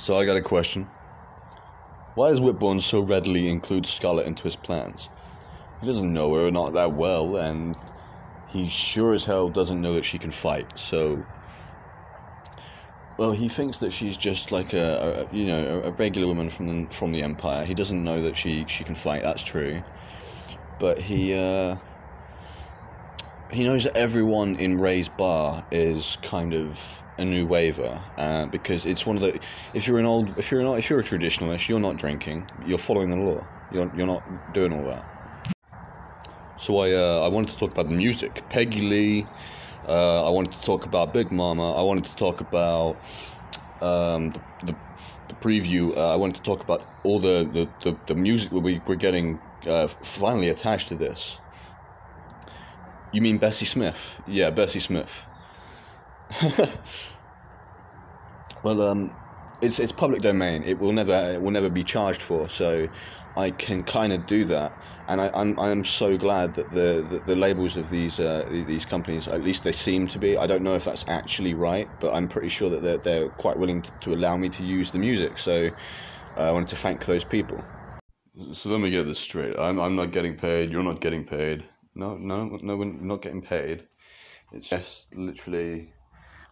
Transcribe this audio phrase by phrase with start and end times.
[0.00, 0.84] So I got a question.
[2.14, 5.10] Why does Whitbourne so readily include Scarlet into his plans?
[5.82, 7.76] He doesn't know her not that well, and
[8.48, 10.78] he sure as hell doesn't know that she can fight.
[10.78, 11.22] So,
[13.18, 16.86] well, he thinks that she's just like a, a you know a regular woman from
[16.86, 17.66] the, from the Empire.
[17.66, 19.22] He doesn't know that she she can fight.
[19.22, 19.82] That's true,
[20.78, 21.34] but he.
[21.34, 21.76] Uh,
[23.52, 26.80] he knows that everyone in Ray's bar is kind of
[27.18, 29.38] a new waiver uh, because it's one of the
[29.74, 32.78] if you're an old if you're not if you're a traditionalist you're not drinking you're
[32.78, 35.04] following the law you're you're not doing all that.
[36.58, 39.26] So I uh, I wanted to talk about the music, Peggy Lee.
[39.88, 41.72] Uh, I wanted to talk about Big Mama.
[41.72, 42.96] I wanted to talk about
[43.80, 44.76] um, the, the,
[45.28, 45.96] the preview.
[45.96, 48.94] Uh, I wanted to talk about all the the, the, the music that we we're
[48.94, 51.40] getting uh, finally attached to this.
[53.12, 54.20] You mean Bessie Smith?
[54.26, 55.26] Yeah, Bessie Smith.
[58.62, 59.14] well, um,
[59.60, 60.62] it's it's public domain.
[60.64, 62.48] It will never it will never be charged for.
[62.48, 62.88] So
[63.36, 64.72] I can kind of do that,
[65.08, 68.84] and I, I'm I'm so glad that the, the, the labels of these uh, these
[68.84, 70.36] companies, at least they seem to be.
[70.36, 73.58] I don't know if that's actually right, but I'm pretty sure that they're they're quite
[73.58, 75.38] willing to, to allow me to use the music.
[75.38, 75.70] So
[76.36, 77.62] uh, I wanted to thank those people.
[78.52, 79.58] So let me get this straight.
[79.58, 80.70] I'm I'm not getting paid.
[80.70, 81.64] You're not getting paid.
[81.94, 83.86] No, no, no, we're not getting paid.
[84.52, 85.92] It's just literally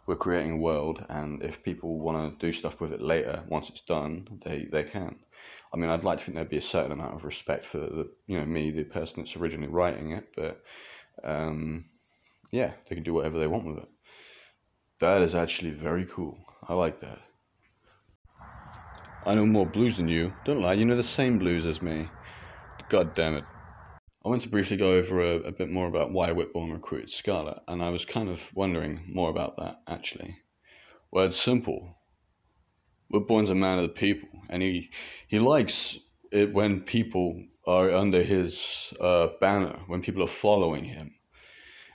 [0.07, 3.69] we're creating a world, and if people want to do stuff with it later, once
[3.69, 5.17] it's done, they they can.
[5.73, 8.11] I mean, I'd like to think there'd be a certain amount of respect for the
[8.27, 10.63] you know me, the person that's originally writing it, but
[11.23, 11.85] um,
[12.51, 13.89] yeah, they can do whatever they want with it.
[15.01, 16.39] That is actually very cool.
[16.67, 17.21] I like that.
[19.27, 20.33] I know more blues than you.
[20.45, 22.09] Don't lie, you know the same blues as me.
[22.89, 23.45] God damn it.
[24.25, 27.61] I want to briefly go over a, a, bit more about why Whitbourne recruited Scarlet,
[27.69, 30.37] and I was kind of wondering more about that actually.
[31.13, 31.97] Well, it's simple.
[33.13, 34.91] Whitbourne's a man of the people, and he
[35.29, 35.99] he likes
[36.33, 41.15] it when people are under his uh, banner, when people are following him.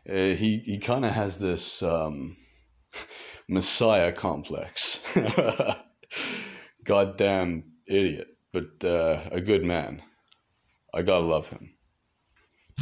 [0.09, 2.37] Uh, he he kind of has this um,
[3.49, 5.01] messiah complex.
[6.85, 10.01] Goddamn idiot, but uh, a good man.
[10.93, 11.73] I gotta love him.